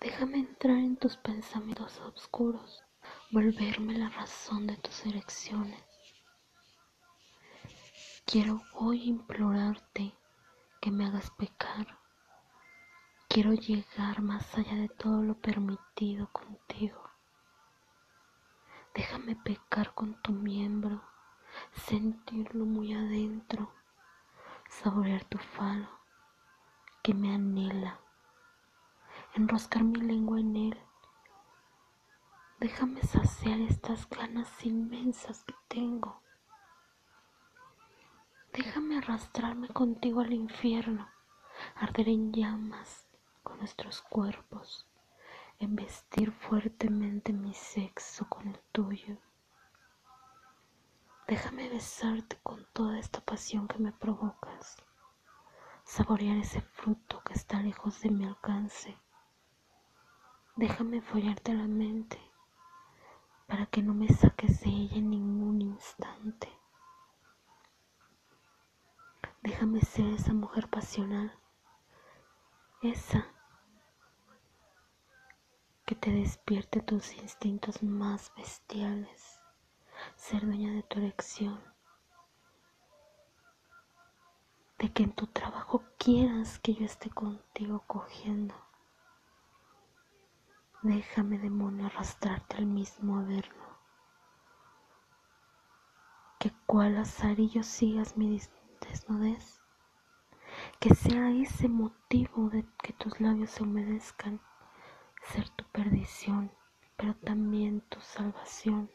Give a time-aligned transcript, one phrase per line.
[0.00, 2.82] Déjame entrar en tus pensamientos oscuros,
[3.30, 5.84] volverme la razón de tus erecciones.
[8.24, 10.14] Quiero hoy implorarte
[10.80, 11.98] que me hagas pecar.
[13.28, 17.10] Quiero llegar más allá de todo lo permitido contigo.
[18.94, 21.02] Déjame pecar con tu miembro,
[21.74, 23.70] sentirlo muy adentro,
[24.68, 25.90] saborear tu falo
[27.02, 28.00] que me anhela,
[29.34, 30.80] enroscar mi lengua en él.
[32.58, 36.20] Déjame saciar estas ganas inmensas que tengo.
[38.52, 41.08] Déjame arrastrarme contigo al infierno,
[41.76, 43.06] arder en llamas
[43.42, 44.86] con nuestros cuerpos
[45.60, 49.18] embestir fuertemente mi sexo con el tuyo.
[51.28, 54.78] Déjame besarte con toda esta pasión que me provocas,
[55.84, 58.96] saborear ese fruto que está lejos de mi alcance.
[60.60, 62.20] Déjame follarte la mente
[63.46, 66.50] para que no me saques de ella en ningún instante.
[69.40, 71.32] Déjame ser esa mujer pasional,
[72.82, 73.26] esa
[75.86, 79.40] que te despierte tus instintos más bestiales,
[80.14, 81.58] ser dueña de tu erección,
[84.78, 88.69] de que en tu trabajo quieras que yo esté contigo cogiendo.
[90.82, 93.78] Déjame, demonio, arrastrarte al mismo averno.
[96.38, 98.40] Que cual azarillo sigas mi
[98.80, 99.60] desnudez.
[100.78, 104.40] Que sea ese motivo de que tus labios se humedezcan
[105.22, 106.50] ser tu perdición,
[106.96, 108.90] pero también tu salvación.